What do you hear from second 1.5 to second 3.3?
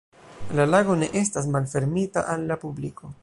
malfermita al publiko.